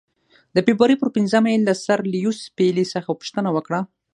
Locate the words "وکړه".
3.55-3.79